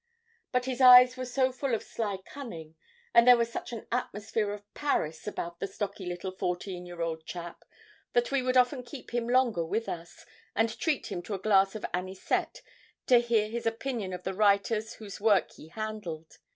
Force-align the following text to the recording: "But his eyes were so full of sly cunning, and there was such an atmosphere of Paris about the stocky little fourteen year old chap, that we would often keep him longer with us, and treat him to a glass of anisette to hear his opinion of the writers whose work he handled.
"But 0.51 0.65
his 0.65 0.81
eyes 0.81 1.15
were 1.15 1.27
so 1.27 1.51
full 1.51 1.75
of 1.75 1.83
sly 1.83 2.17
cunning, 2.25 2.73
and 3.13 3.27
there 3.27 3.37
was 3.37 3.51
such 3.51 3.71
an 3.71 3.85
atmosphere 3.91 4.49
of 4.51 4.63
Paris 4.73 5.27
about 5.27 5.59
the 5.59 5.67
stocky 5.67 6.07
little 6.07 6.31
fourteen 6.31 6.87
year 6.87 7.03
old 7.03 7.23
chap, 7.27 7.63
that 8.13 8.31
we 8.31 8.41
would 8.41 8.57
often 8.57 8.81
keep 8.81 9.13
him 9.13 9.29
longer 9.29 9.63
with 9.63 9.87
us, 9.87 10.25
and 10.55 10.79
treat 10.79 11.11
him 11.11 11.21
to 11.21 11.35
a 11.35 11.39
glass 11.39 11.75
of 11.75 11.85
anisette 11.93 12.63
to 13.05 13.19
hear 13.19 13.47
his 13.47 13.67
opinion 13.67 14.11
of 14.11 14.23
the 14.23 14.33
writers 14.33 14.93
whose 14.93 15.21
work 15.21 15.51
he 15.51 15.67
handled. 15.67 16.39